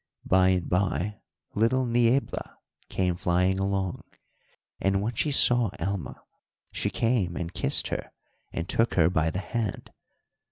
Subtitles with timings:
[0.25, 1.19] By and by
[1.53, 2.57] little Niebla
[2.89, 4.03] came flying along,
[4.79, 6.23] and when she saw Alma
[6.71, 8.11] she came and kissed her
[8.51, 9.91] and took her by the hand.